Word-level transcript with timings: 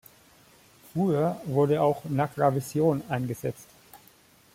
Früher 0.91 1.39
wurde 1.45 1.83
auch 1.83 2.05
Nagravision 2.05 3.03
eingesetzt. 3.09 3.67